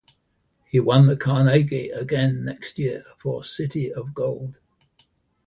He 0.65 0.79
won 0.79 1.05
the 1.05 1.15
Carnegie 1.15 1.91
again 1.91 2.43
next 2.43 2.79
year 2.79 3.03
for 3.19 3.43
"City 3.43 3.93
of 3.93 4.15
Gold". 4.15 4.57